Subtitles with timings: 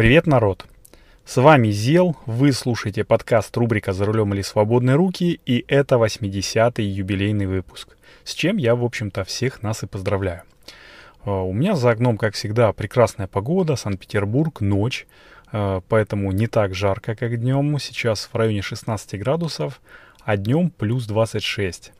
[0.00, 0.64] Привет, народ!
[1.26, 6.82] С вами Зел, вы слушаете подкаст рубрика «За рулем или свободные руки» и это 80-й
[6.82, 10.44] юбилейный выпуск, с чем я, в общем-то, всех нас и поздравляю.
[11.26, 15.06] А, у меня за окном, как всегда, прекрасная погода, Санкт-Петербург, ночь,
[15.52, 19.82] а, поэтому не так жарко, как днем, сейчас в районе 16 градусов,
[20.24, 21.92] а днем плюс 26.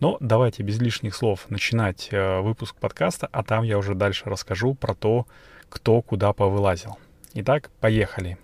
[0.00, 4.72] Но давайте без лишних слов начинать а, выпуск подкаста, а там я уже дальше расскажу
[4.72, 5.26] про то,
[5.68, 6.96] кто куда повылазил.
[7.34, 8.36] Итак, поехали.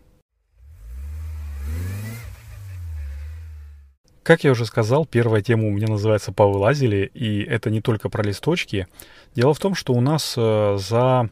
[4.22, 8.22] Как я уже сказал, первая тема у меня называется «Повылазили», и это не только про
[8.22, 8.86] листочки.
[9.34, 11.30] Дело в том, что у нас э, за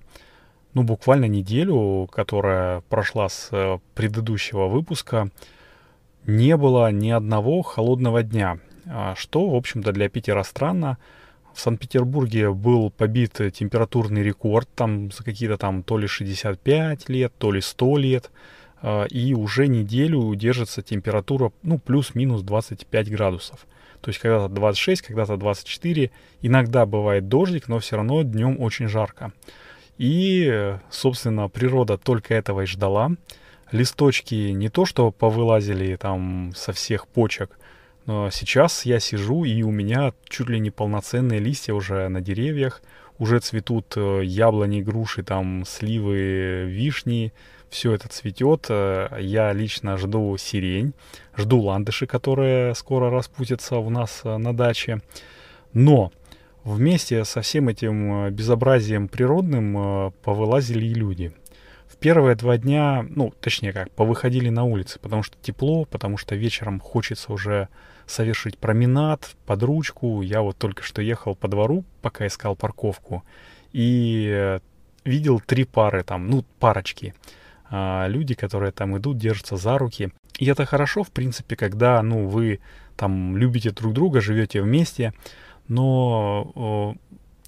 [0.73, 5.31] ну, буквально неделю, которая прошла с э, предыдущего выпуска,
[6.27, 10.99] не было ни одного холодного дня, а что, в общем-то, для Питера странно.
[11.57, 17.51] В Санкт-Петербурге был побит температурный рекорд там за какие-то там то ли 65 лет, то
[17.51, 18.31] ли 100 лет.
[18.83, 23.67] А, и уже неделю держится температура, ну, плюс-минус 25 градусов.
[24.03, 26.11] То есть когда-то 26, когда-то 24.
[26.43, 29.33] Иногда бывает дождик, но все равно днем очень жарко.
[29.97, 33.13] И, собственно, природа только этого и ждала.
[33.73, 37.59] Листочки не то что повылазили там со всех почек,
[38.07, 42.81] но сейчас я сижу, и у меня чуть ли не полноценные листья уже на деревьях.
[43.19, 47.33] Уже цветут э, яблони, груши, там сливы, вишни.
[47.69, 48.67] Все это цветет.
[48.69, 50.93] Э, я лично жду сирень,
[51.37, 55.01] жду ландыши, которые скоро распутятся у нас э, на даче.
[55.73, 56.13] Но
[56.63, 61.33] вместе со всем этим безобразием природным повылазили и люди–
[61.97, 66.35] в первые два дня, ну, точнее как, повыходили на улицы, потому что тепло, потому что
[66.35, 67.69] вечером хочется уже
[68.07, 70.23] совершить променад под ручку.
[70.23, 73.25] Я вот только что ехал по двору, пока искал парковку,
[73.73, 74.59] и
[75.05, 77.15] видел три пары там, ну, парочки.
[77.69, 80.13] А, люди, которые там идут, держатся за руки.
[80.39, 82.61] И это хорошо, в принципе, когда, ну, вы
[82.97, 85.13] там любите друг друга, живете вместе,
[85.69, 86.97] но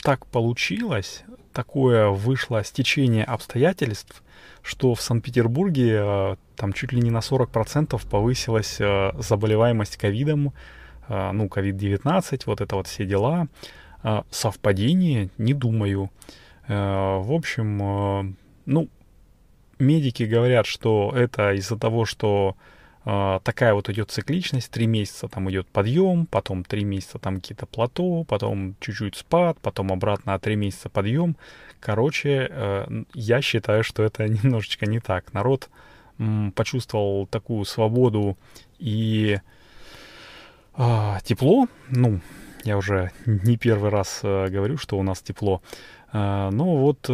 [0.03, 4.23] так получилось, такое вышло стечение обстоятельств,
[4.69, 10.53] что в Санкт-Петербурге э, там чуть ли не на 40% повысилась э, заболеваемость ковидом,
[11.09, 13.49] э, ну, ковид-19, вот это вот все дела.
[14.31, 15.31] Совпадение?
[15.39, 16.11] Не думаю.
[16.69, 18.89] В общем, ну,
[19.81, 22.55] медики говорят, что это из-за того, что
[23.05, 28.23] такая вот идет цикличность, три месяца там идет подъем, потом три месяца там какие-то плато,
[28.23, 31.37] потом чуть-чуть спад, потом обратно три месяца подъем.
[31.81, 35.33] Короче, э, я считаю, что это немножечко не так.
[35.33, 35.69] Народ
[36.57, 38.37] почувствовал такую свободу
[38.79, 39.39] и
[40.77, 41.69] э, тепло.
[41.91, 42.21] Ну,
[42.65, 45.63] я уже не первый раз э, говорю, что у нас тепло.
[46.13, 47.09] Э, но вот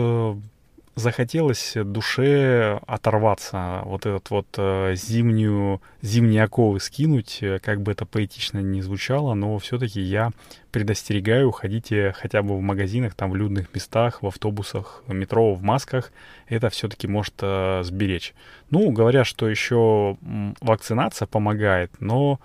[0.97, 8.07] захотелось душе оторваться, вот этот вот э, зимнюю, зимние оковы скинуть, э, как бы это
[8.07, 10.31] поэтично не звучало, но все-таки я
[10.71, 15.63] предостерегаю, ходите хотя бы в магазинах, там в людных местах, в автобусах, в метро, в
[15.63, 16.13] масках,
[16.49, 18.35] это все-таки может э, сберечь.
[18.71, 20.17] Ну, говорят, что еще
[20.61, 22.41] вакцинация помогает, но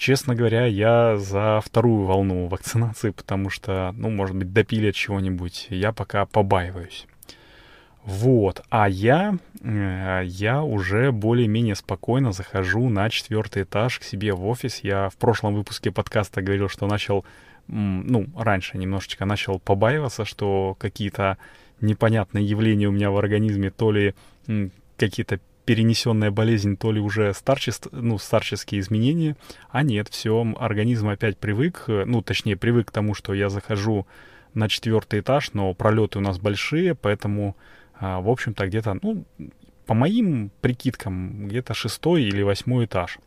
[0.00, 5.66] Честно говоря, я за вторую волну вакцинации, потому что, ну, может быть, допилят чего-нибудь.
[5.68, 7.06] Я пока побаиваюсь.
[8.06, 8.62] Вот.
[8.70, 14.80] А я, э, я уже более-менее спокойно захожу на четвертый этаж к себе в офис.
[14.82, 17.26] Я в прошлом выпуске подкаста говорил, что начал,
[17.66, 21.36] ну, раньше немножечко начал побаиваться, что какие-то
[21.82, 24.14] непонятные явления у меня в организме, то ли
[24.96, 29.36] какие-то перенесенная болезнь, то ли уже старчест, ну, старческие изменения.
[29.68, 34.08] А нет, все, организм опять привык, э, ну, точнее, привык к тому, что я захожу
[34.52, 37.54] на четвертый этаж, но пролеты у нас большие, поэтому
[38.00, 39.24] а, в общем-то, где-то, ну,
[39.86, 43.20] по моим прикидкам, где-то шестой или восьмой этаж.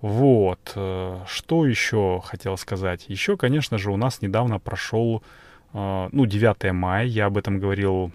[0.00, 0.72] Вот.
[0.76, 3.06] Э, что еще хотел сказать?
[3.08, 5.24] Еще, конечно же, у нас недавно прошел,
[5.72, 8.12] э, ну, 9 мая, я об этом говорил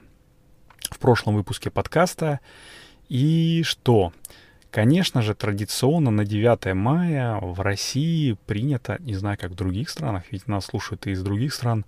[0.90, 2.40] в прошлом выпуске подкаста.
[3.10, 4.12] И что?
[4.70, 10.24] Конечно же, традиционно на 9 мая в России принято, не знаю, как в других странах,
[10.32, 11.86] ведь нас слушают и из других стран,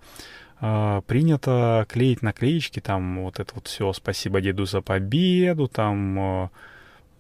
[0.62, 6.50] э, принято клеить наклеечки, там вот это вот все «Спасибо деду за победу», там э,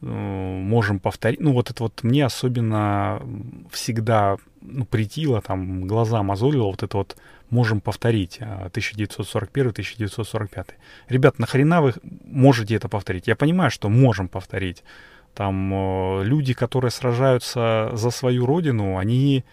[0.01, 1.39] можем повторить.
[1.39, 3.21] Ну, вот это вот мне особенно
[3.71, 7.17] всегда ну, притило, там, глаза мозолило, вот это вот
[7.49, 10.67] можем повторить 1941-1945.
[11.09, 11.93] Ребят, нахрена вы
[12.25, 13.27] можете это повторить?
[13.27, 14.83] Я понимаю, что можем повторить.
[15.33, 19.43] Там люди, которые сражаются за свою родину, они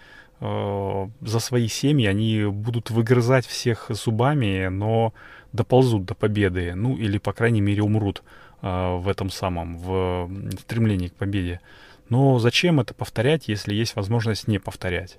[0.41, 5.13] э, за свои семьи, они будут выгрызать всех зубами, но
[5.53, 8.23] доползут до победы, ну или, по крайней мере, умрут
[8.67, 10.31] э, в этом самом, в
[10.61, 11.61] стремлении к победе.
[12.09, 15.19] Но зачем это повторять, если есть возможность не повторять?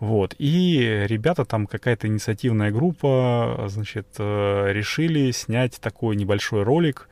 [0.00, 0.34] Вот.
[0.38, 7.10] И ребята, там какая-то инициативная группа, значит, э, решили снять такой небольшой ролик,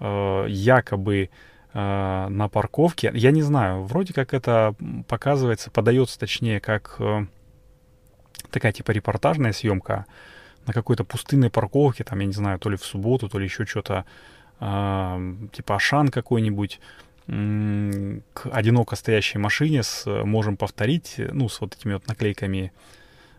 [0.00, 1.30] э, якобы
[1.72, 3.10] э, на парковке.
[3.14, 4.74] Я не знаю, вроде как это
[5.08, 7.00] показывается, подается точнее, как
[8.50, 10.04] такая типа репортажная съемка
[10.66, 13.64] на какой-то пустынной парковке, там, я не знаю, то ли в субботу, то ли еще
[13.64, 14.04] что-то,
[14.58, 16.80] типа Ашан какой-нибудь,
[17.26, 22.72] к одиноко стоящей машине с, можем повторить, ну, с вот этими вот наклейками,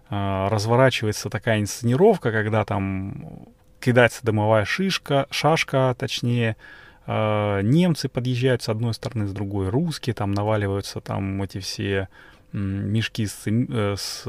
[0.09, 3.47] э, разворачивается такая инсценировка, когда там
[3.79, 6.57] кидается дымовая шишка, шашка, точнее,
[7.05, 12.09] э, немцы подъезжают с одной стороны, с другой, русские, там наваливаются там эти все
[12.51, 14.25] мешки с, э, с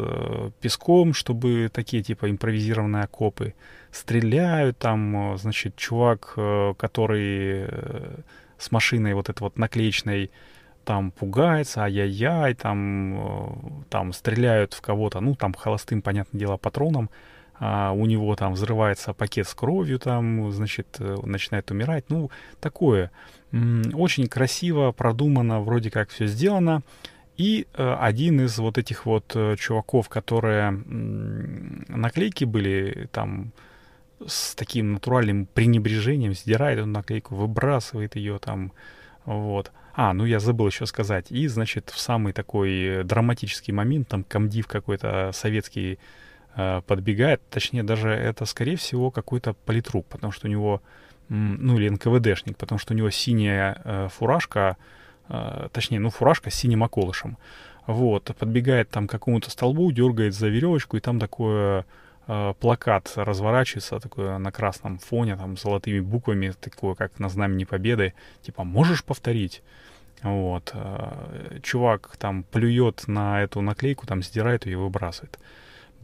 [0.61, 3.55] песком, чтобы такие типа импровизированные окопы
[3.93, 6.35] стреляют, там, значит, чувак,
[6.79, 7.69] который
[8.58, 10.31] с машиной вот этой вот наклеечной
[10.88, 17.11] там пугается, ай-яй-яй, там, э, там стреляют в кого-то, ну, там холостым, понятное дело, патроном,
[17.61, 23.11] а у него там взрывается пакет с кровью, там, значит, э, начинает умирать, ну, такое.
[23.52, 26.82] Очень красиво, продумано, вроде как все сделано.
[27.37, 33.52] И э, один из вот этих вот чуваков, которые наклейки были, там,
[34.26, 38.73] с таким натуральным пренебрежением сдирает эту наклейку, выбрасывает ее там,
[39.25, 39.73] вот.
[39.94, 41.31] А, ну я забыл еще сказать.
[41.31, 45.99] И, значит, в самый такой драматический момент, там комдив какой-то советский
[46.55, 50.82] э, подбегает, точнее, даже это, скорее всего, какой-то политрук, потому что у него,
[51.29, 54.76] ну или НКВДшник, потому что у него синяя э, фуражка,
[55.29, 57.37] э, точнее, ну фуражка с синим околышем.
[57.87, 61.87] Вот, подбегает там к какому-то столбу, дергает за веревочку, и там такое
[62.28, 68.12] Э, плакат разворачивается такой на красном фоне, там, золотыми буквами, такое, как на Знамени Победы,
[68.42, 69.62] типа, можешь повторить?
[70.22, 70.70] Вот.
[70.75, 75.38] Э, чувак там плюет на эту наклейку, там, сдирает ее и выбрасывает.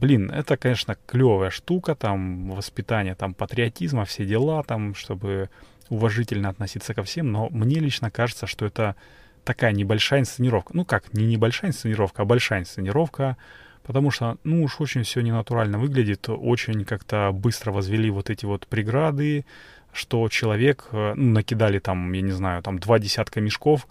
[0.01, 5.51] Блин, это, конечно, клевая штука, там, воспитание, там, патриотизма, все дела, там, чтобы
[5.91, 8.97] уважительно относиться ко всем, но мне лично кажется, что это
[9.45, 10.71] такая небольшая инсценировка.
[10.75, 13.37] Ну как, не небольшая инсценировка, а большая инсценировка,
[13.85, 18.67] потому что, ну уж очень все ненатурально выглядит, очень как-то быстро возвели вот эти вот
[18.67, 19.45] преграды,
[19.93, 23.87] что человек, э, ну, накидали там, я не знаю, там два десятка мешков,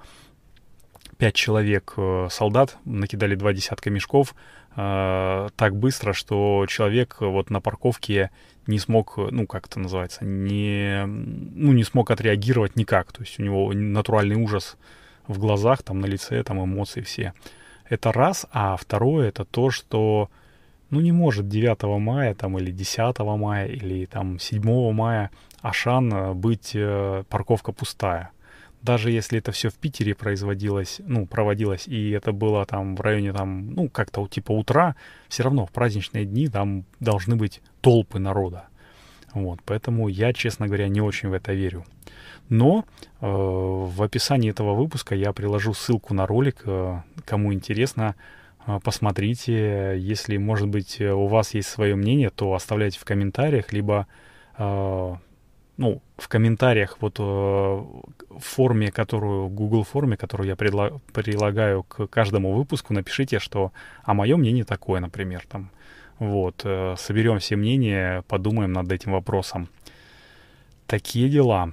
[1.17, 4.35] пять человек э, солдат накидали два десятка мешков
[4.75, 8.31] э, так быстро, что человек вот на парковке
[8.67, 13.11] не смог, ну, как это называется, не, ну, не смог отреагировать никак.
[13.11, 14.77] То есть у него натуральный ужас
[15.27, 17.33] в глазах, там, на лице, там, эмоции все.
[17.93, 20.31] Это раз, а второе это то, что
[20.89, 25.29] ну не может 9 мая там или 10 мая или там 7 мая
[25.61, 28.31] Ашан э, быть э, парковка пустая.
[28.81, 33.31] Даже если это все в Питере производилось, ну, проводилось, и это было там в районе
[33.31, 34.95] там, ну, как-то типа утра,
[35.29, 38.69] все равно в праздничные дни там должны быть толпы народа.
[39.33, 41.85] Вот, поэтому я, честно говоря, не очень в это верю.
[42.49, 42.85] Но
[43.21, 46.61] э, в описании этого выпуска я приложу ссылку на ролик.
[46.65, 48.15] Э, кому интересно,
[48.67, 49.97] э, посмотрите.
[49.97, 54.07] Если, может быть, у вас есть свое мнение, то оставляйте в комментариях, либо
[54.57, 55.15] э,
[55.77, 61.83] ну, в комментариях вот э, в форме, которую, в Google форме, которую я предла- прилагаю
[61.83, 63.71] к каждому выпуску, напишите, что
[64.03, 65.71] а мое мнение такое, например, там.
[66.19, 69.69] Вот, э, соберем все мнения, подумаем над этим вопросом.
[70.87, 71.71] Такие дела.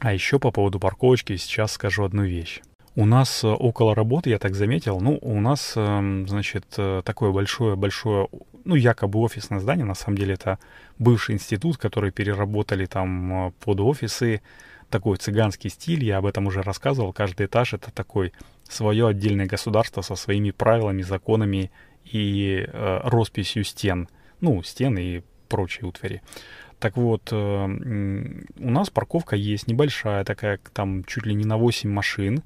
[0.00, 2.60] А еще по поводу парковочки сейчас скажу одну вещь.
[2.94, 7.30] У нас э, около работы, я так заметил, ну, у нас, эм, значит, э, такое
[7.30, 8.28] большое-большое,
[8.64, 10.58] ну, якобы офисное здание, на самом деле это
[10.98, 14.42] бывший институт, который переработали там под офисы,
[14.90, 18.32] такой цыганский стиль, я об этом уже рассказывал, каждый этаж это такой
[18.68, 21.70] свое отдельное государство со своими правилами, законами
[22.04, 24.08] и э, росписью стен,
[24.40, 26.22] ну, стены и прочие утвари.
[26.78, 31.88] Так вот, э, у нас парковка есть небольшая такая, там чуть ли не на 8
[31.88, 32.42] машин,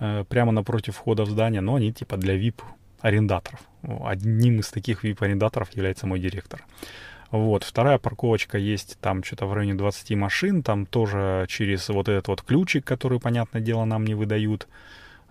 [0.00, 3.60] э, прямо напротив входа в здание, но они типа для VIP-арендаторов.
[3.82, 6.64] Одним из таких VIP-арендаторов является мой директор.
[7.30, 12.28] Вот, вторая парковочка есть там что-то в районе 20 машин, там тоже через вот этот
[12.28, 14.68] вот ключик, который, понятное дело, нам не выдают.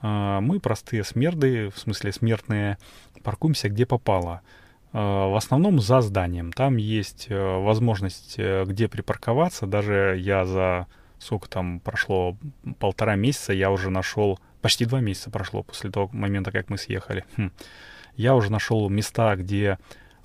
[0.01, 2.77] Э, мы простые смерды, в смысле смертные,
[3.23, 4.41] паркуемся где попало.
[4.93, 6.51] Э, в основном за зданием.
[6.51, 9.67] Там есть э, возможность э, где припарковаться.
[9.67, 10.87] Даже я за
[11.19, 12.37] сколько там прошло,
[12.79, 17.25] полтора месяца, я уже нашел, почти два месяца прошло после того момента, как мы съехали.
[17.37, 17.51] Хм.
[18.15, 19.77] Я уже нашел места, где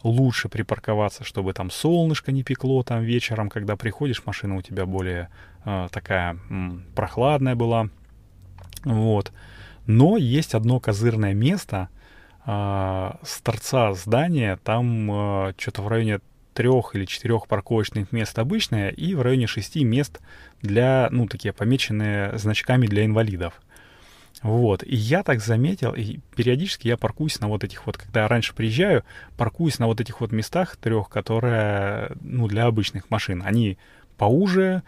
[0.02, 5.28] лучше припарковаться, чтобы там солнышко не пекло там вечером, когда приходишь, машина у тебя более
[5.64, 7.88] э, такая м, прохладная была.
[8.84, 9.32] Вот.
[9.90, 11.88] Но есть одно козырное место
[12.46, 12.50] э,
[13.24, 16.20] с торца здания, там э, что-то в районе
[16.54, 20.20] трех или четырех парковочных мест обычное и в районе шести мест
[20.62, 23.60] для, ну, такие помеченные значками для инвалидов.
[24.42, 24.84] Вот.
[24.84, 29.02] И я так заметил, и периодически я паркуюсь на вот этих вот, когда раньше приезжаю,
[29.36, 33.42] паркуюсь на вот этих вот местах трех, которые, ну, для обычных машин.
[33.44, 33.76] Они
[34.16, 34.84] поуже,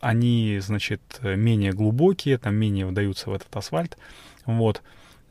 [0.00, 3.96] они, значит, менее глубокие, там менее вдаются в этот асфальт.
[4.46, 4.82] Вот.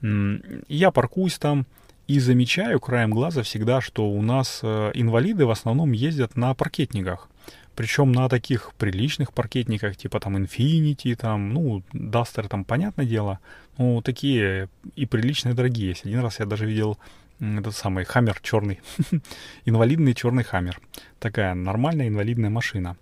[0.01, 1.65] Я паркуюсь там
[2.07, 7.29] и замечаю краем глаза всегда, что у нас э, инвалиды в основном ездят на паркетниках.
[7.75, 13.39] Причем на таких приличных паркетниках, типа там Infinity, там, ну, Duster, там, понятное дело,
[13.77, 16.05] ну, такие и приличные дорогие есть.
[16.05, 16.97] Один раз я даже видел
[17.39, 18.79] этот самый Хаммер черный,
[19.65, 20.79] инвалидный черный Хаммер.
[21.19, 22.95] Такая нормальная инвалидная машина.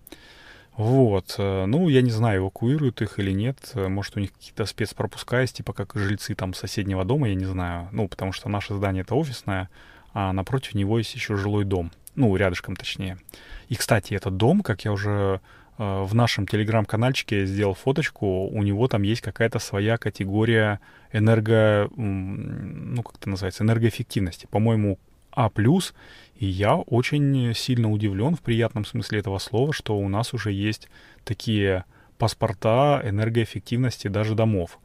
[0.76, 3.74] Вот, э, ну, я не знаю, эвакуируют их или нет.
[3.76, 7.90] Может, у них какие-то спецпропуска есть, типа как жильцы там соседнего дома, я не знаю.
[7.92, 9.70] Ну, потому что наше здание это офисное,
[10.14, 11.92] а напротив него есть еще жилой дом.
[12.16, 13.18] Ну, рядышком точнее.
[13.70, 15.42] И, кстати, этот дом, как я уже
[15.78, 20.80] э, в нашем телеграм-канальчике сделал фоточку, у него там есть какая-то своя категория
[21.12, 21.90] энерго...
[21.96, 23.64] Ну, как это называется?
[23.64, 24.48] Энергоэффективности.
[24.50, 25.00] По-моему,
[25.36, 25.50] А+,
[26.36, 30.90] и я очень сильно удивлен в приятном смысле этого слова, что у нас уже есть
[31.24, 31.86] такие
[32.18, 34.80] паспорта энергоэффективности даже домов.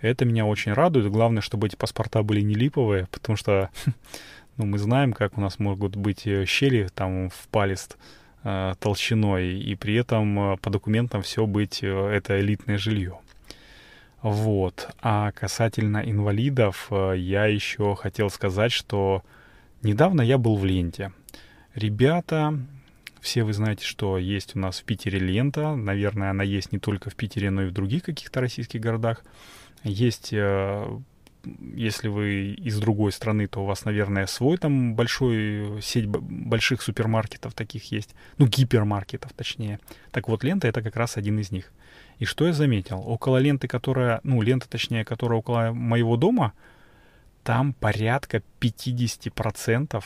[0.00, 1.10] Это меня очень радует.
[1.10, 3.70] Главное, чтобы эти паспорта были не липовые, потому что
[4.56, 7.96] ну, мы знаем, как у нас могут быть э, щели там в палест
[8.44, 13.18] э, толщиной, и при этом э, по документам все быть э, это элитное жилье.
[14.22, 14.88] Вот.
[15.00, 19.22] А касательно инвалидов, я еще хотел сказать, что
[19.82, 21.12] недавно я был в ленте.
[21.74, 22.58] Ребята,
[23.20, 25.74] все вы знаете, что есть у нас в Питере лента.
[25.74, 29.24] Наверное, она есть не только в Питере, но и в других каких-то российских городах.
[29.84, 30.86] Есть э,
[31.74, 37.54] если вы из другой страны, то у вас, наверное, свой там большой сеть больших супермаркетов
[37.54, 38.14] таких есть.
[38.38, 39.80] Ну, гипермаркетов, точнее.
[40.10, 41.72] Так вот, лента— это как раз один из них.
[42.18, 43.02] И что я заметил?
[43.04, 46.52] Около ленты, которая, ну, лента, точнее, которая около моего дома,
[47.42, 50.02] там порядка 50%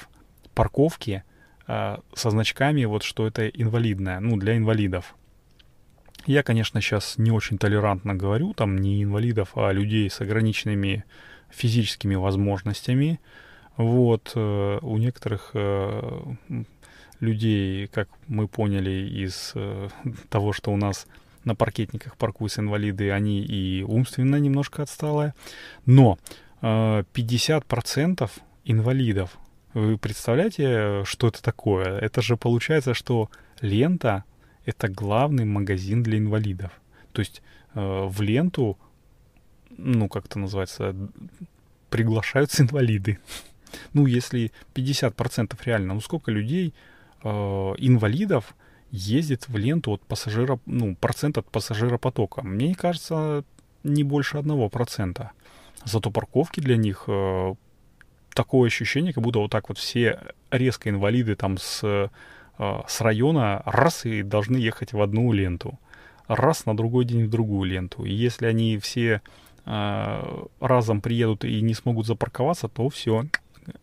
[0.54, 1.22] парковки
[1.66, 5.14] э, со значками, вот что это инвалидная, ну, для инвалидов.
[6.26, 11.04] Я, конечно, сейчас не очень толерантно говорю, там не инвалидов, а людей с ограниченными
[11.50, 13.20] физическими возможностями.
[13.76, 16.20] Вот, э, у некоторых э,
[17.20, 19.88] людей, как мы поняли из э,
[20.28, 21.06] того, что у нас
[21.44, 25.34] на паркетниках паркуются инвалиды, они и умственно немножко отсталые.
[25.84, 26.18] Но
[26.62, 28.30] 50%
[28.64, 29.38] инвалидов,
[29.74, 31.98] вы представляете, что это такое?
[31.98, 34.24] Это же получается, что лента
[34.66, 36.72] это главный магазин для инвалидов.
[37.12, 37.42] То есть
[37.74, 38.76] э, в ленту,
[39.70, 40.94] ну, как это называется,
[41.88, 43.18] приглашаются инвалиды.
[43.92, 46.74] Ну, если 50% реально, ну сколько людей,
[47.22, 48.54] э, инвалидов,
[48.90, 52.42] ездит в ленту от пассажира, ну, процент от пассажиропотока?
[52.42, 53.44] Мне кажется,
[53.84, 55.32] не больше одного процента.
[55.86, 57.54] Зато парковки для них э,
[58.34, 62.10] такое ощущение, как будто вот так вот все резко инвалиды там с
[62.58, 65.78] Э, с района раз и должны ехать в одну ленту,
[66.26, 68.04] раз на другой день в другую ленту.
[68.04, 69.20] И если они все
[69.64, 73.26] э, разом приедут и не смогут запарковаться, то все,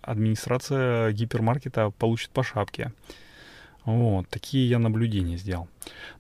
[0.02, 2.92] администрация гипермаркета получит по шапке.
[3.86, 5.68] Вот, такие я наблюдения сделал.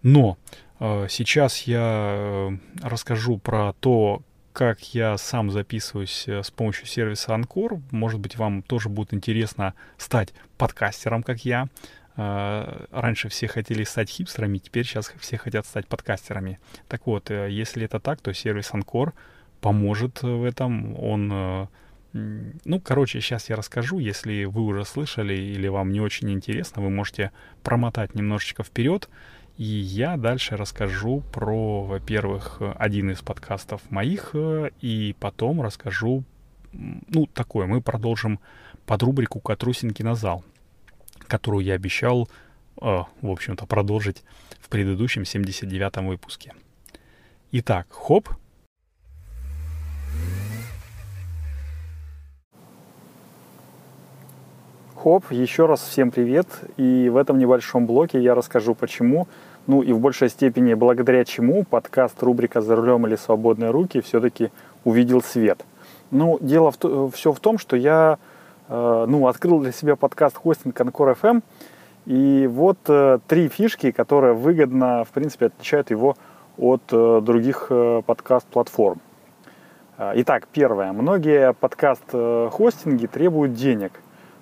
[0.03, 0.37] Но
[0.79, 4.21] э, сейчас я расскажу про то,
[4.53, 7.81] как я сам записываюсь с помощью сервиса Анкор.
[7.91, 11.67] Может быть, вам тоже будет интересно стать подкастером, как я.
[12.15, 16.60] А, раньше все хотели стать хипстерами, теперь сейчас все хотят стать подкастерами.
[16.88, 19.13] Так вот, э, если это так, то сервис Анкор
[19.62, 20.95] поможет в этом.
[21.00, 21.67] Он, э,
[22.13, 23.98] ну, короче, сейчас я расскажу.
[23.98, 27.31] Если вы уже слышали или вам не очень интересно, вы можете
[27.63, 29.10] промотать немножечко вперед.
[29.57, 36.24] И я дальше расскажу про, во-первых, один из подкастов моих, э, и потом расскажу,
[36.72, 38.39] ну, такое, мы продолжим
[38.86, 40.43] под рубрику «Катрусин кинозал»
[41.27, 42.29] которую я обещал,
[42.81, 44.24] э, в общем-то, продолжить
[44.60, 46.53] в предыдущем 79-м выпуске.
[47.51, 48.29] Итак, хоп.
[55.03, 56.48] Хоп, еще раз всем привет.
[56.77, 59.27] И в этом небольшом блоке я расскажу, почему,
[59.67, 64.50] ну и в большей степени благодаря чему подкаст рубрика «За рулем или свободные руки» все-таки
[64.86, 65.65] увидел свет.
[66.10, 68.17] Ну, дело в, все в том, что я
[68.69, 71.43] э, ну, открыл для себя подкаст хостинг Анкор FM,
[72.05, 76.15] и вот э, три фишки, которые выгодно, в принципе, отличают его
[76.57, 79.01] от э, других э, подкаст-платформ.
[79.98, 80.93] Э, итак, первое.
[80.93, 84.00] Многие подкаст-хостинги требуют денег.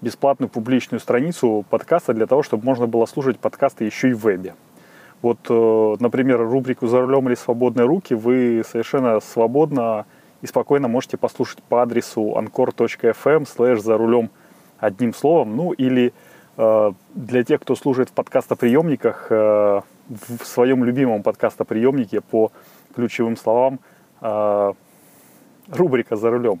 [0.00, 4.54] бесплатную публичную страницу подкаста для того, чтобы можно было слушать подкасты еще и в вебе.
[5.22, 10.06] Вот, э, например, рубрику «За рулем или свободные руки» вы совершенно свободно
[10.42, 14.30] и спокойно можете послушать по адресу anchor.fm слэш «За рулем»
[14.78, 15.56] одним словом.
[15.56, 16.12] Ну или
[16.56, 22.52] э, для тех, кто служит в подкастоприемниках, э, в своем любимом подкастоприемнике по
[22.94, 23.80] ключевым словам
[24.20, 24.72] э,
[25.68, 26.60] рубрика «За рулем».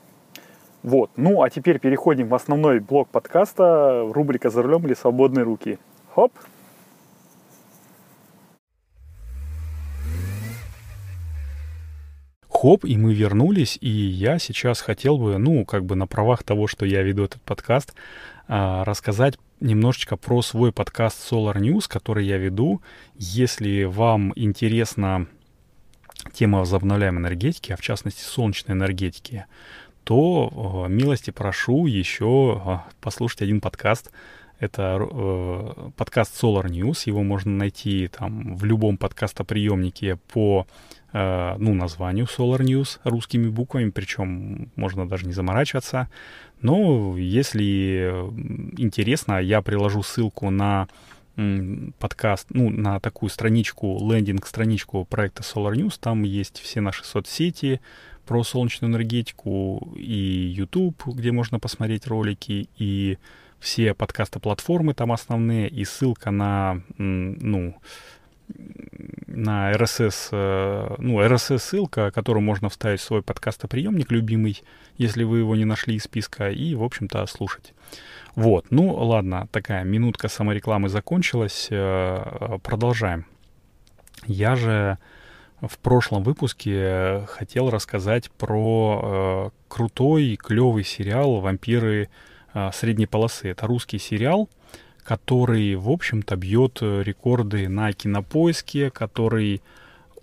[0.83, 1.11] Вот.
[1.15, 5.77] Ну, а теперь переходим в основной блок подкаста, рубрика «За рулем или свободные руки».
[6.13, 6.31] Хоп!
[12.61, 16.67] хоп, и мы вернулись, и я сейчас хотел бы, ну, как бы на правах того,
[16.67, 17.95] что я веду этот подкаст,
[18.47, 22.81] а, рассказать немножечко про свой подкаст Solar News, который я веду.
[23.15, 25.25] Если вам интересна
[26.33, 29.45] тема возобновляемой энергетики, а в частности солнечной энергетики,
[30.11, 34.11] то э, милости прошу еще э, послушать один подкаст.
[34.59, 37.03] Это э, подкаст Solar News.
[37.05, 40.67] Его можно найти там в любом подкастоприемнике по
[41.13, 46.07] Э, ну, названию Solar News русскими буквами, причем можно даже не заморачиваться.
[46.61, 48.11] Но если
[48.77, 50.87] интересно, я приложу ссылку на
[51.99, 55.97] подкаст, ну, на такую страничку, лендинг-страничку проекта Solar News.
[55.99, 57.81] Там есть все наши соцсети
[58.25, 63.17] про солнечную энергетику и YouTube, где можно посмотреть ролики, и
[63.59, 67.75] все подкасты-платформы там основные, и ссылка на, ну,
[69.27, 74.61] на RSS, э, ну, RSS-ссылка, которую можно вставить в свой подкастоприемник любимый,
[74.97, 77.73] если вы его не нашли из списка, и, в общем-то, слушать.
[78.35, 83.25] Вот, ну ладно, такая минутка саморекламы закончилась, э, продолжаем.
[84.25, 84.97] Я же
[85.61, 92.09] в прошлом выпуске хотел рассказать про э, крутой, клевый сериал «Вампиры
[92.53, 93.49] э, средней полосы».
[93.49, 94.49] Это русский сериал,
[95.03, 99.61] который, в общем-то, бьет рекорды на кинопоиске, который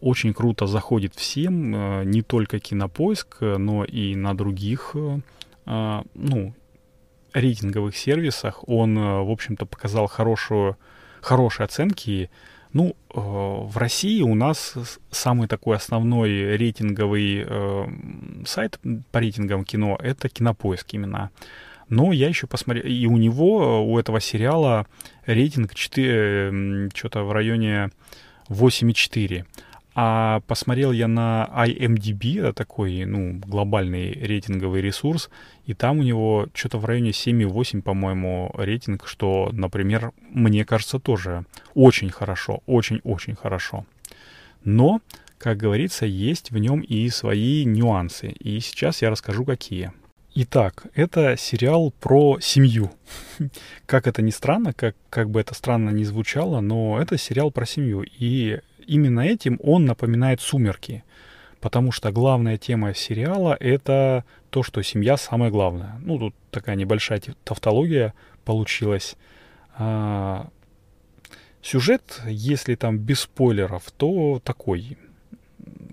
[0.00, 4.94] очень круто заходит всем, не только кинопоиск, но и на других,
[5.66, 6.54] ну,
[7.32, 10.76] рейтинговых сервисах он, э, в общем-то, показал хорошую,
[11.20, 12.30] хорошие оценки.
[12.72, 14.74] Ну, э, в России у нас
[15.10, 17.86] самый такой основной рейтинговый э,
[18.46, 18.78] сайт
[19.10, 21.30] по рейтингам кино— это Кинопоиск именно.
[21.88, 24.86] Но я еще посмотрел, и у него, у этого сериала
[25.24, 27.90] рейтинг 4, что-то в районе
[28.48, 29.46] 8,4.
[29.94, 35.28] А посмотрел я на IMDb, это такой, ну, глобальный рейтинговый ресурс,
[35.66, 41.44] и там у него что-то в районе 7,8, по-моему, рейтинг, что, например, мне кажется, тоже
[41.74, 43.86] очень хорошо, очень-очень хорошо.
[44.62, 45.00] Но,
[45.38, 49.92] как говорится, есть в нем и свои нюансы, и сейчас я расскажу, какие.
[50.40, 52.92] Итак, это сериал про семью.
[53.86, 57.66] как это ни странно, как, как бы это странно ни звучало, но это сериал про
[57.66, 58.04] семью.
[58.18, 61.04] И именно этим он напоминает «Сумерки»,
[61.60, 66.00] потому что главная тема сериала— это то, что семья самое главное.
[66.00, 69.16] Ну, тут такая небольшая тавтология получилась.
[69.76, 70.48] А,
[71.62, 74.96] сюжет, если там без спойлеров, то такой.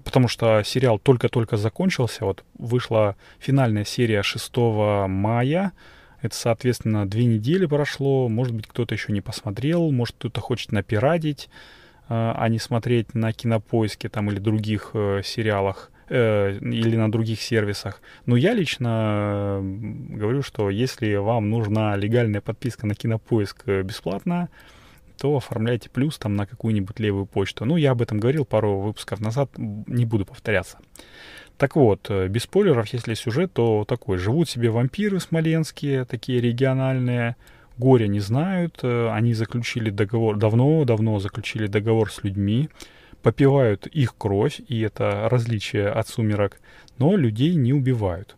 [0.04, 4.58] Потому что сериал только-только закончился, вот вышла финальная серия 6
[5.08, 5.74] мая,
[6.22, 11.50] это, соответственно, две недели прошло, может быть, кто-то еще не посмотрел, может, кто-то хочет напирадить.
[12.08, 17.42] А, а не смотреть на кинопоиске там или других э, сериалах э, или на других
[17.42, 18.02] сервисах.
[18.28, 24.50] Но я лично говорю, что если вам нужна легальная подписка на кинопоиск э, бесплатно,
[25.18, 27.66] то оформляйте плюс там на какую-нибудь левую почту.
[27.66, 30.78] Ну, я об этом говорил пару выпусков назад, не буду повторяться.
[31.58, 34.18] Так вот, без спойлеров, если сюжет, то такой.
[34.18, 37.38] Живут себе вампиры смоленские, такие региональные,
[37.78, 42.70] горя не знают, э, они заключили договор, давно-давно заключили договор с людьми,
[43.22, 46.60] попивают их кровь, и это различие от сумерок,
[46.98, 48.38] но людей не убивают.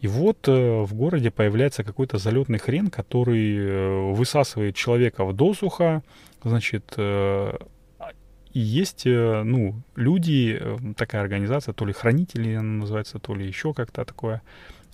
[0.00, 6.02] И вот э, в городе появляется какой-то залетный хрен, который э, высасывает человека в досуха,
[6.44, 10.62] значит, и есть, ну, люди,
[10.96, 14.40] такая организация, то ли хранители она называется, то ли еще как-то такое,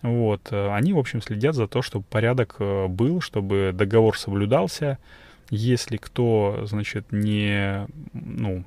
[0.03, 4.99] вот, э, они, в общем, следят за то, чтобы порядок э, был, чтобы договор соблюдался.
[5.49, 8.65] Если кто, значит, не, ну,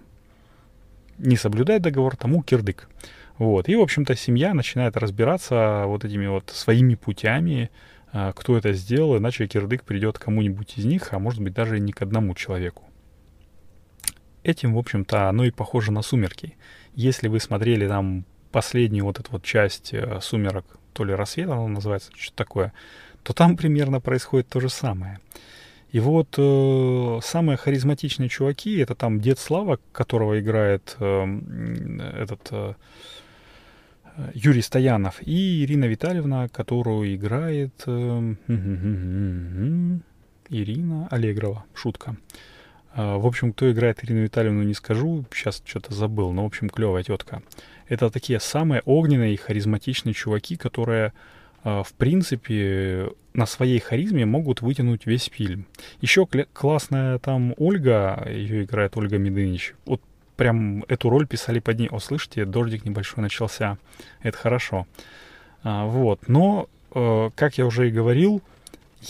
[1.17, 2.89] не соблюдает договор, тому кирдык.
[3.37, 3.67] Вот.
[3.67, 7.69] И, в общем-то, семья начинает разбираться вот этими вот своими путями,
[8.13, 11.91] э, кто это сделал, иначе кирдык придет кому-нибудь из них, а может быть даже не
[11.91, 12.83] к одному человеку.
[14.43, 16.55] Этим, в общем-то, оно и похоже на «Сумерки».
[16.93, 22.11] Если вы смотрели там последнюю вот эту вот часть «Сумерок» то ли рассвет оно называется,
[22.15, 22.73] что-то такое,
[23.21, 25.19] то там примерно происходит то же самое.
[25.91, 31.25] И вот э, самые харизматичные чуваки, это там Дед Слава, которого играет э,
[32.17, 32.73] этот э,
[34.33, 38.35] Юрий Стоянов, и Ирина Витальевна, которую играет э,
[40.49, 42.11] Ирина Аллегрова, шутка.
[42.11, 42.54] Э,
[42.95, 47.03] в общем, кто играет Ирину Витальевну, не скажу, сейчас что-то забыл, но, в общем, клевая
[47.03, 47.41] тетка
[47.87, 51.13] это такие самые огненные и харизматичные чуваки, которые,
[51.63, 55.65] а, в принципе, на своей харизме могут вытянуть весь фильм.
[56.01, 59.75] Еще классная там Ольга, ее играет Ольга Медынич.
[59.85, 60.01] Вот
[60.35, 61.89] прям эту роль писали под ней.
[61.89, 63.77] О, слышите, дождик небольшой начался.
[64.21, 64.87] Это хорошо.
[65.63, 66.27] А, вот.
[66.27, 68.41] Но, э, как я уже и говорил,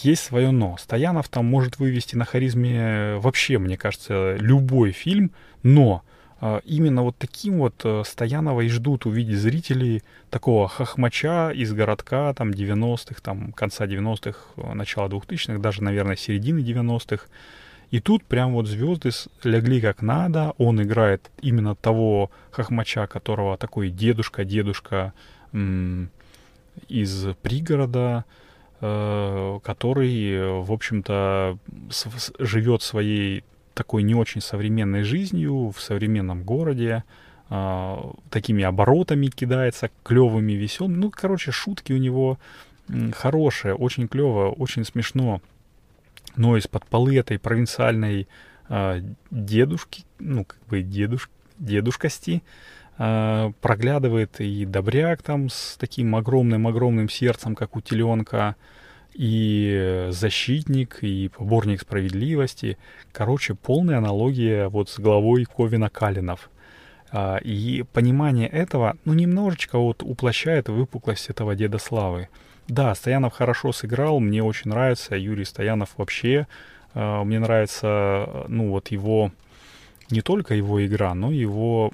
[0.04, 0.78] есть свое но.
[0.78, 5.32] Стоянов там может вывести на харизме вообще, мне кажется, любой фильм,
[5.64, 6.04] но
[6.42, 12.34] а, именно вот таким вот э, Стоянова и ждут увидеть зрители такого хохмача из городка
[12.34, 17.26] там 90-х, там конца 90-х, э, начала 2000-х, даже, наверное, середины 90-х.
[17.92, 19.12] И тут прям вот звезды
[19.44, 20.54] легли как надо.
[20.58, 25.14] Он играет именно того хохмача, которого такой дедушка-дедушка
[26.90, 28.45] из пригорода, э,
[29.64, 31.58] который, в общем-то,
[32.40, 33.44] живет своей
[33.76, 37.04] такой не очень современной жизнью в современном городе,
[37.50, 37.98] э,
[38.32, 40.96] такими оборотами кидается, клевыми, веселыми.
[40.96, 42.40] Ну, короче, шутки у него
[43.14, 45.42] хорошие, очень клево, очень смешно.
[46.36, 48.28] Но из-под полы этой провинциальной
[48.70, 52.44] э, дедушки, ну, как бы дедуш, дедушкости,
[52.98, 58.56] э, проглядывает и добряк там с таким огромным-огромным сердцем, как у теленка,
[59.14, 62.78] и защитник, и поборник справедливости.
[63.12, 66.50] Короче, полная аналогия вот с главой Ковина Калинов.
[67.12, 72.28] А, и понимание этого, ну, немножечко вот уплощает выпуклость этого Деда Славы.
[72.68, 76.48] Да, Стоянов хорошо сыграл, мне очень нравится, Юрий Стоянов вообще,
[76.94, 79.32] э, мне нравится, ну, вот его,
[80.10, 81.92] не только его игра, но и его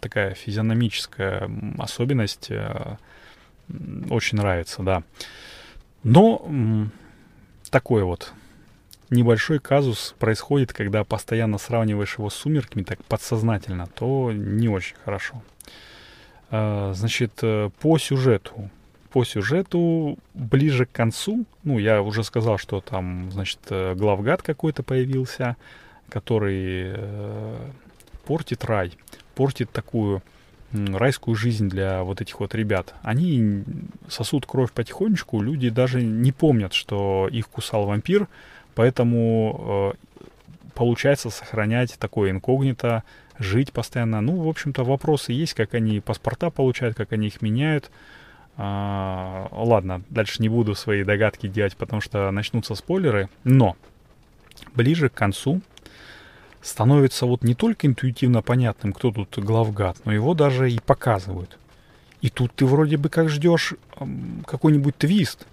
[0.00, 2.96] такая физиономическая особенность э,
[4.10, 5.02] очень нравится, да.
[6.04, 6.48] Но
[7.70, 8.32] такой вот
[9.10, 15.42] небольшой казус происходит, когда постоянно сравниваешь его с сумерками, так подсознательно, то не очень хорошо.
[16.50, 18.70] Э, значит, э, по сюжету
[19.10, 25.56] по сюжету ближе к концу, ну, я уже сказал, что там, значит, главгад какой-то появился,
[26.08, 27.70] который э,
[28.24, 28.92] портит рай,
[29.34, 30.22] портит такую
[30.72, 32.94] райскую жизнь для вот этих вот ребят.
[33.02, 33.64] Они
[34.08, 38.28] сосут кровь потихонечку, люди даже не помнят, что их кусал вампир,
[38.74, 40.18] поэтому э,
[40.74, 43.02] получается сохранять такое инкогнито,
[43.38, 44.20] жить постоянно.
[44.20, 47.90] Ну, в общем-то, вопросы есть, как они паспорта получают, как они их меняют.
[48.56, 53.28] А, ладно, дальше не буду свои догадки делать, потому что начнутся спойлеры.
[53.44, 53.76] Но
[54.74, 55.60] ближе к концу
[56.62, 61.58] становится вот не только интуитивно понятным, кто тут главгад, но его даже и показывают.
[62.20, 63.74] И тут ты вроде бы как ждешь
[64.46, 65.46] какой-нибудь твист.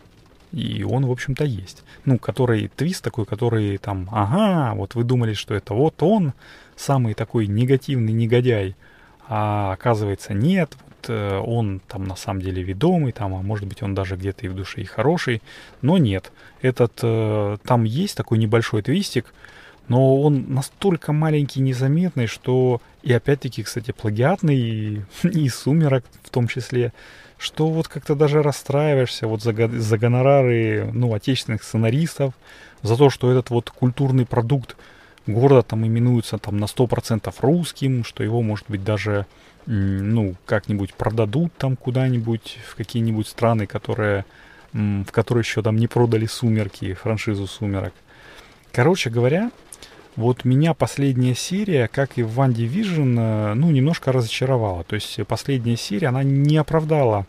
[0.51, 1.83] И он, в общем-то, есть.
[2.05, 6.33] Ну, который твист такой, который там, ага, вот вы думали, что это вот он,
[6.75, 8.75] самый такой негативный негодяй,
[9.27, 10.75] а оказывается нет,
[11.09, 14.49] Э, он там на самом деле ведомый, там, а может быть он даже где-то и
[14.49, 15.41] в душе и хороший,
[15.81, 16.31] но нет.
[16.61, 19.33] Этот, э, там есть такой небольшой твистик,
[19.87, 26.29] но он настолько маленький и незаметный, что и опять-таки, кстати, плагиатный, и, и сумерок в
[26.29, 26.93] том числе,
[27.37, 32.33] что вот как-то даже расстраиваешься вот за, за гонорары, ну, отечественных сценаристов,
[32.81, 34.75] за то, что этот вот культурный продукт
[35.27, 39.25] города там именуется там на 100% русским, что его, может быть, даже
[39.65, 44.25] ну, как-нибудь продадут там куда-нибудь в какие-нибудь страны, которые,
[44.73, 47.93] в которые еще там не продали «Сумерки», франшизу «Сумерок».
[48.71, 49.51] Короче говоря,
[50.15, 54.83] вот меня последняя серия, как и в One Division, э, ну, немножко разочаровала.
[54.83, 57.25] То есть последняя серия, она не оправдала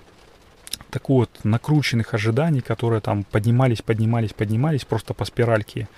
[0.90, 5.88] такой вот накрученных ожиданий, которые там поднимались, поднимались, поднимались просто по спиральке.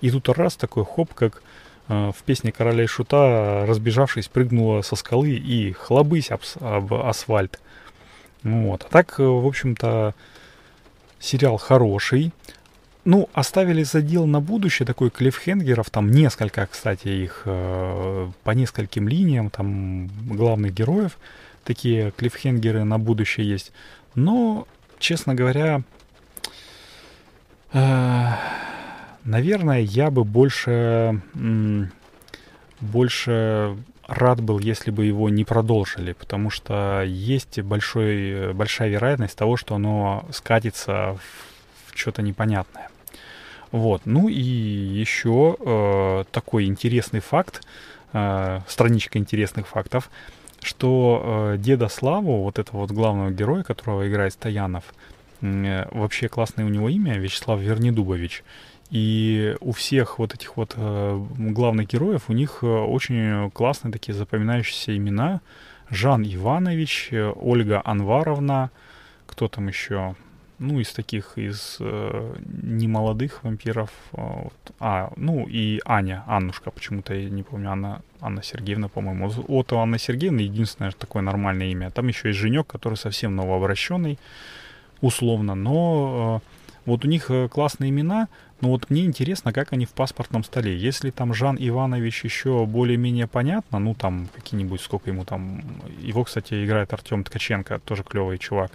[0.00, 1.42] И тут раз такой хоп, как
[1.88, 7.60] Э, в песне короля и шута, разбежавшись, прыгнула со скалы и хлобысь об, об асфальт.
[8.42, 8.84] Вот.
[8.84, 10.14] А так, э, в общем-то,
[11.18, 12.32] сериал хороший.
[13.10, 19.48] Ну, оставили задел на будущее такой клиффхенгеров, там несколько, кстати, их э, по нескольким линиям,
[19.48, 21.16] там главных героев,
[21.64, 23.72] такие клиффхенгеры на будущее есть.
[24.14, 24.68] Но,
[24.98, 25.82] честно говоря,
[27.72, 28.26] э,
[29.24, 31.20] Наверное, я бы больше,
[32.80, 39.58] больше рад был, если бы его не продолжили, потому что есть большой, большая вероятность того,
[39.58, 42.88] что оно скатится в, что-то непонятное.
[43.72, 44.02] Вот.
[44.04, 47.62] Ну и еще э, такой интересный факт,
[48.12, 50.10] э, страничка интересных фактов,
[50.62, 54.84] что э, деда Славу, вот этого вот главного героя, которого играет Стоянов,
[55.42, 58.42] э, вообще классное у него имя, Вячеслав Вернедубович.
[58.90, 64.14] И у всех вот этих вот э, главных героев, у них э, очень классные такие
[64.14, 65.42] запоминающиеся имена.
[65.90, 68.70] Жан Иванович, э, Ольга Анваровна,
[69.26, 70.16] кто там еще?
[70.58, 73.90] Ну, из таких, из э, немолодых вампиров.
[74.12, 74.74] Э, вот.
[74.80, 79.28] А, ну и Аня, Аннушка, почему-то я не помню, Анна, Анна Сергеевна, по-моему.
[79.28, 81.90] Вот у Анны Сергеевны единственное такое нормальное имя.
[81.90, 84.18] Там еще есть Женек, который совсем новообращенный,
[85.00, 88.28] условно, но э, вот у них э, классные имена,
[88.60, 90.76] но вот мне интересно, как они в паспортном столе.
[90.76, 95.62] Если там Жан Иванович еще более-менее понятно, ну там какие-нибудь, сколько ему там...
[96.00, 98.72] Его, кстати, играет Артем Ткаченко, тоже клевый чувак.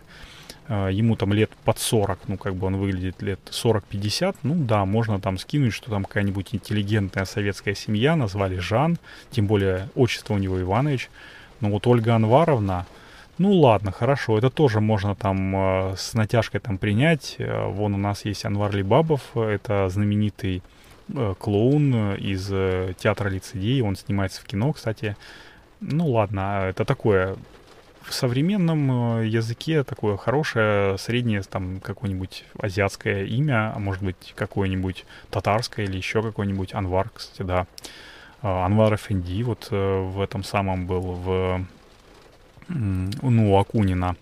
[0.70, 4.86] Э, ему там лет под 40, ну как бы он выглядит лет 40-50, ну да,
[4.86, 8.98] можно там скинуть, что там какая-нибудь интеллигентная советская семья, назвали Жан,
[9.32, 11.10] тем более отчество у него Иванович.
[11.60, 12.86] Но вот Ольга Анваровна,
[13.40, 17.36] Ну ладно, хорошо, это тоже можно там э, с натяжкой там принять.
[17.40, 20.62] Э, вон у нас есть Анвар Либабов, это знаменитый
[21.10, 25.18] э, клоун из э, театра лицедей, он снимается в кино, кстати.
[25.82, 27.36] Ну ладно, а это такое
[28.04, 35.06] в современном э, языке такое хорошее, среднее, там, какое-нибудь азиатское имя, а может быть, какое-нибудь
[35.30, 37.68] татарское или еще какое-нибудь Анвар, кстати, да.
[38.42, 41.66] А, Анвар Эфенди вот э, в этом самом был в
[42.70, 44.16] ну, Акунина.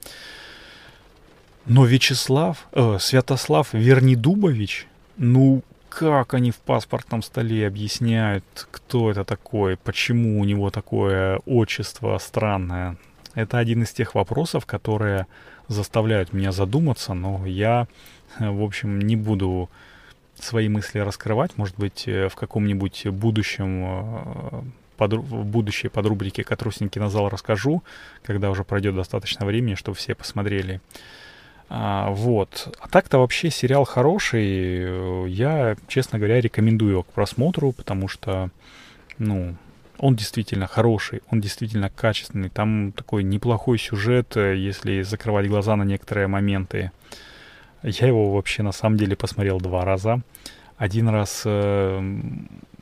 [1.66, 9.78] Но Вячеслав, э, Святослав Вернидубович, ну, как они в паспортном столе объясняют, кто это такой,
[9.78, 12.98] почему у него такое отчество странное.
[13.34, 15.28] Это один из тех вопросов, которые
[15.68, 17.88] заставляют меня задуматься, но я,
[18.40, 19.70] в общем, не буду
[20.36, 21.58] свои мысли раскрывать.
[21.58, 24.62] Может быть, э, в каком-нибудь будущем э,
[24.98, 27.84] под, в будущей подрубрике «Катрусин кинозал» расскажу,
[28.24, 30.82] когда уже пройдет достаточно времени, чтобы все посмотрели.
[31.70, 32.76] А, вот.
[32.82, 35.30] А так-то вообще сериал хороший.
[35.30, 38.50] Я, честно говоря, рекомендую его к просмотру, потому что,
[39.18, 39.56] ну,
[40.02, 42.50] он действительно хороший, он действительно качественный.
[42.50, 46.92] Там такой неплохой сюжет, если закрывать глаза на некоторые моменты.
[47.84, 50.22] Я его вообще на самом деле посмотрел два раза.
[50.78, 52.20] Один раз э,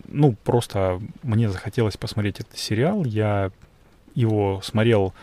[0.07, 3.03] ну, просто мне захотелось посмотреть этот сериал.
[3.03, 3.51] Я
[4.15, 5.13] его смотрел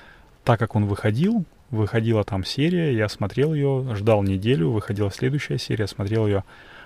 [0.44, 1.44] так, как он выходил.
[1.70, 6.44] Выходила там серия, я смотрел ее, ждал неделю, выходила следующая серия, смотрел ее.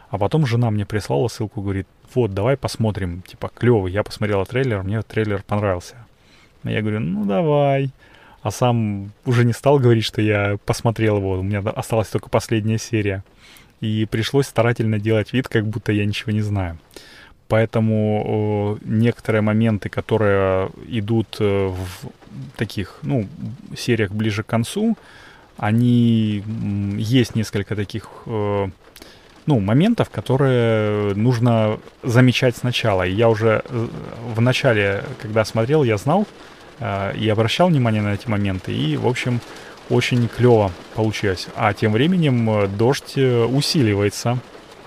[0.08, 3.92] А потом жена мне прислала ссылку, говорит, вот, давай посмотрим, типа, клевый.
[3.92, 5.96] Я посмотрел трейлер, мне трейлер понравился.
[6.64, 7.90] Я говорю, ну давай.
[8.42, 11.38] А сам уже не стал говорить, что я посмотрел его.
[11.38, 13.22] У меня осталась только последняя серия.
[13.80, 16.78] И пришлось старательно делать вид, как будто я ничего не знаю.
[17.48, 23.26] Поэтому некоторые моменты, которые идут э, в таких, ну,
[23.76, 24.96] сериях ближе к концу,
[25.56, 26.44] они
[26.96, 28.68] есть несколько таких, э,
[29.50, 33.04] ну, моментов, которые нужно замечать сначала.
[33.04, 33.88] И я уже э,
[34.34, 36.26] в начале, когда смотрел, я знал
[37.18, 38.72] и обращал внимание на эти моменты.
[38.72, 39.40] И, в общем,
[39.90, 41.48] очень клево получилось.
[41.54, 44.38] А тем временем дождь усиливается.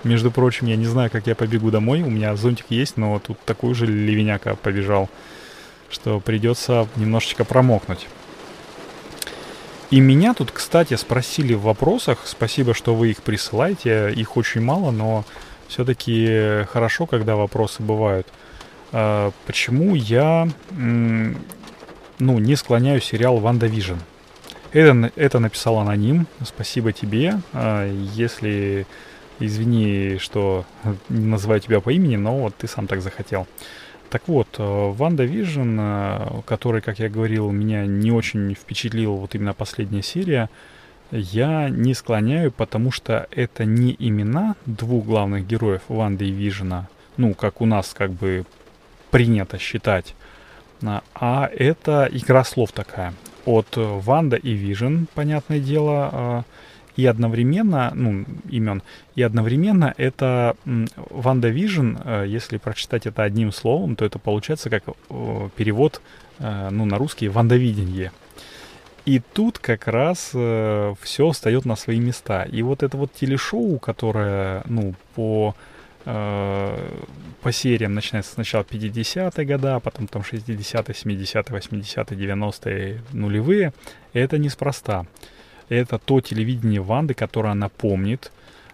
[0.02, 2.02] Между прочим, я не знаю, как я побегу домой.
[2.02, 5.08] У меня зонтик есть, но тут такой же ливеняка побежал,
[5.88, 8.08] что придется немножечко промокнуть.
[9.94, 12.22] И меня тут, кстати, спросили в вопросах.
[12.24, 14.12] Спасибо, что вы их присылаете.
[14.12, 15.24] Их очень мало, но
[15.68, 18.26] все-таки хорошо, когда вопросы бывают.
[18.90, 21.38] А, почему я ну,
[22.18, 23.98] не склоняю сериал «WandaVision»?
[24.72, 26.26] Это, это написал аноним.
[26.44, 27.40] Спасибо тебе.
[27.52, 28.88] А, если
[29.40, 30.64] Извини, что
[31.08, 33.48] называю тебя по имени, но вот ты сам так захотел.
[34.14, 39.54] Так вот, э, WandaVision, э, который, как я говорил, меня не очень впечатлил вот именно
[39.54, 40.50] последняя серия,
[41.10, 47.34] я не склоняю, потому что это не имена двух главных героев Ванды и Вижена, ну,
[47.34, 48.44] как у нас как бы
[49.10, 50.14] принято считать,
[50.84, 53.14] а, а это игра слов такая.
[53.46, 56.42] От Ванда и Вижен, понятное дело, э,
[56.96, 58.82] и одновременно, ну, имен,
[59.16, 60.56] и одновременно это
[61.10, 64.84] WandaVision, э, если прочитать это одним словом, то это получается как
[65.56, 66.00] перевод,
[66.38, 68.12] э, ну, на русский «вандовидение».
[69.06, 72.44] И тут как раз э, все встает на свои места.
[72.44, 75.54] И вот это вот телешоу, которое, ну, по,
[76.06, 76.90] э,
[77.42, 83.74] по сериям начинается сначала 50-е годы, а потом там 60-е, 70-е, 80-е, 90-е, нулевые,
[84.14, 85.04] это неспроста
[85.68, 88.30] это то телевидение Ванды, которое она помнит,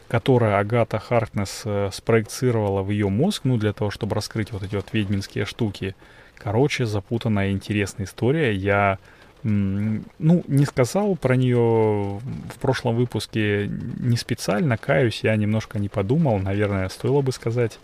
[0.09, 4.74] которое Агата Харкнес э, спроецировала в ее мозг, ну, для того, чтобы раскрыть вот эти
[4.74, 5.94] вот ведьминские штуки.
[6.37, 8.53] Короче, запутанная интересная история.
[8.53, 8.98] Я,
[9.44, 16.38] ну, не сказал про нее в прошлом выпуске не специально, каюсь, я немножко не подумал,
[16.38, 17.79] наверное, стоило бы сказать.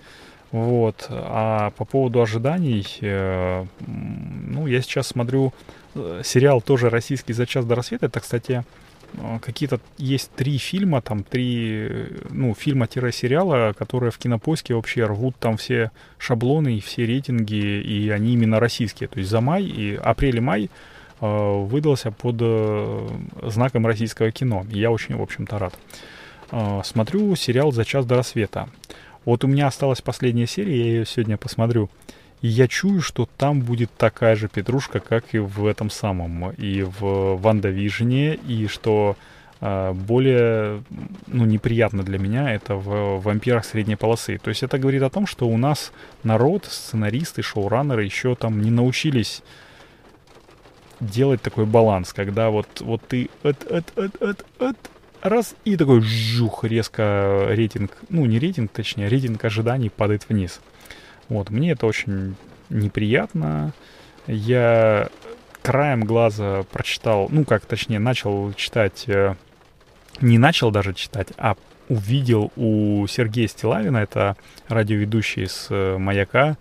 [0.53, 1.07] Вот.
[1.11, 5.53] А по поводу ожиданий, э, ну, я сейчас смотрю
[5.95, 8.07] э, сериал тоже российский «За час до рассвета».
[8.07, 8.64] Это, кстати,
[9.40, 11.90] какие-то есть три фильма, там три,
[12.31, 18.35] ну, фильма-сериала, которые в кинопоиске вообще рвут там все шаблоны и все рейтинги, и они
[18.35, 19.09] именно российские.
[19.09, 20.70] То есть за май и апрель и май
[21.20, 23.09] э, выдался под э,
[23.45, 24.66] знаком российского кино.
[24.70, 25.74] И я очень, в общем-то, рад.
[26.51, 28.68] Э, смотрю сериал «За час до рассвета».
[29.24, 31.91] Вот у меня осталась последняя серия, я ее сегодня посмотрю.
[32.47, 36.82] И я чую, что там будет такая же петрушка, как и в этом самом, и
[36.82, 39.16] в Ванда Вижне, и что
[39.61, 40.84] э, более
[41.26, 44.38] ну, неприятно для меня это в вампирах средней полосы.
[44.38, 45.90] То есть это говорит о том, что у нас
[46.22, 49.42] народ, сценаристы, шоураннеры еще там не научились
[51.01, 54.76] делать такой баланс, когда вот, вот ты от, от, от, от, от,
[55.20, 60.61] раз, и такой жух, резко рейтинг, ну не рейтинг, точнее, рейтинг ожиданий падает вниз.
[61.29, 62.37] Вот, мне это очень
[62.70, 63.72] неприятно.
[64.27, 65.09] Я
[65.62, 69.35] краем глаза прочитал, ну как, точнее, начал читать, э,
[70.20, 71.57] не начал даже читать, а
[71.89, 74.37] увидел у Сергея Стилавина, это
[74.68, 76.57] радиоведущий с э, «Маяка»,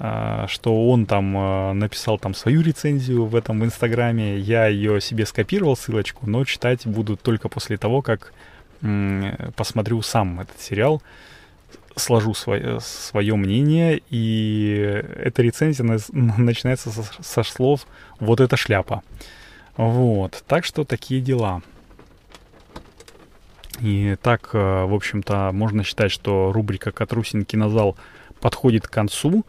[0.00, 4.38] а, что он там э, написал там свою рецензию в этом в Инстаграме.
[4.38, 8.32] Я ее себе скопировал, ссылочку, но читать буду только после того, как
[9.56, 11.02] посмотрю сам этот сериал,
[11.98, 17.86] сложу свое, свое мнение, и эта рецензия начинается со, со слов
[18.20, 19.02] «вот эта шляпа».
[19.76, 21.62] Вот, так что такие дела.
[23.80, 27.96] И так, э, в общем-то, можно считать, что рубрика «Катрусин кинозал»
[28.40, 29.44] подходит к концу.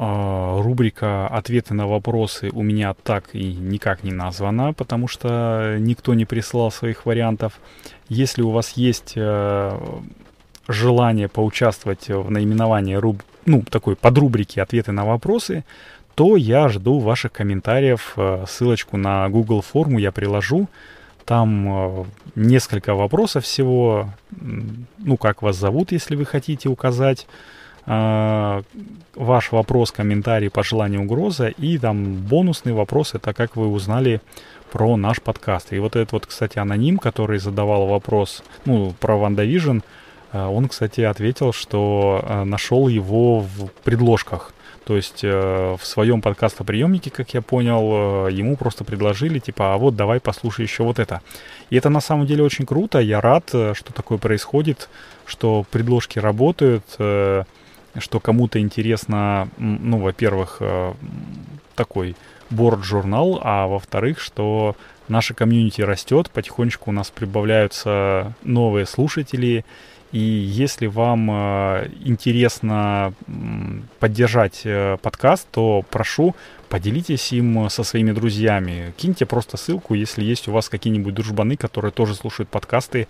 [0.00, 6.14] А, рубрика «Ответы на вопросы» у меня так и никак не названа, потому что никто
[6.14, 7.60] не прислал своих вариантов.
[8.08, 9.78] Если у вас есть э,
[10.68, 13.22] желание поучаствовать в наименовании руб...
[13.46, 15.64] ну, такой подрубрики «Ответы на вопросы»,
[16.14, 18.14] то я жду ваших комментариев.
[18.16, 20.68] Э, ссылочку на Google форму я приложу.
[21.24, 22.04] Там э,
[22.34, 24.10] несколько вопросов всего.
[24.30, 27.28] Ну, как вас зовут, если вы хотите указать
[27.86, 28.62] э,
[29.14, 31.48] ваш вопрос, комментарий, пожелание, угроза.
[31.48, 34.20] И там бонусный вопрос, это как вы узнали
[34.72, 35.72] про наш подкаст.
[35.72, 39.78] И вот этот вот, кстати, аноним, который задавал вопрос, ну, про WandaVision,
[40.32, 44.52] он, кстати, ответил, что э, нашел его в предложках
[44.88, 49.76] то есть э, в своем подкастоприемнике, как я понял, э, ему просто предложили, типа, а
[49.76, 51.20] вот давай послушай еще вот это.
[51.68, 52.98] И это на самом деле очень круто.
[52.98, 54.88] Я рад, э, что такое происходит,
[55.26, 60.62] что предложки работают, что кому-то интересно, ну, во-первых,
[61.74, 62.16] такой
[62.50, 64.76] борд-журнал, а во-вторых, что
[65.08, 69.64] наша комьюнити растет, потихонечку у нас прибавляются новые слушатели,
[70.10, 73.12] и если вам э, интересно
[73.98, 76.34] поддержать э, подкаст, то прошу
[76.70, 78.94] поделитесь им со своими друзьями.
[78.96, 83.06] Киньте просто ссылку, если есть у вас какие-нибудь дружбаны, которые тоже слушают подкасты.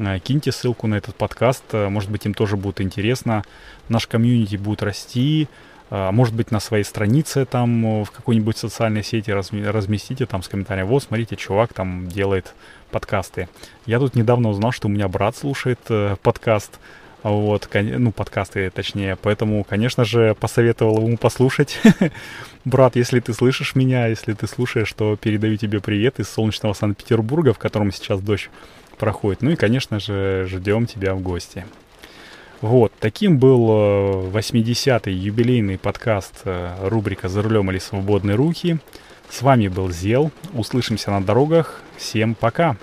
[0.00, 3.44] Э, киньте ссылку на этот подкаст, может быть им тоже будет интересно.
[3.88, 5.46] Наш комьюнити будет расти,
[5.92, 10.86] может быть, на своей странице там в какой-нибудь социальной сети разместите там с комментарием.
[10.86, 12.54] Вот, смотрите, чувак там делает
[12.90, 13.48] подкасты.
[13.84, 16.78] Я тут недавно узнал, что у меня брат слушает э, подкаст.
[17.22, 19.16] Вот, ну, подкасты, точнее.
[19.20, 21.78] Поэтому, конечно же, посоветовал ему послушать.
[22.64, 27.52] Брат, если ты слышишь меня, если ты слушаешь, то передаю тебе привет из солнечного Санкт-Петербурга,
[27.52, 28.50] в котором сейчас дождь
[28.98, 29.42] проходит.
[29.42, 31.64] Ну и, конечно же, ждем тебя в гости.
[32.62, 33.70] Вот, таким был
[34.30, 38.78] 80-й э, юбилейный подкаст э, рубрика «За рулем или свободные руки».
[39.28, 40.30] С вами был Зел.
[40.52, 41.80] Услышимся на дорогах.
[41.96, 42.76] Всем пока.